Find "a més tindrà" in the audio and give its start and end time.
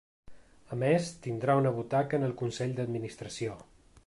0.75-1.59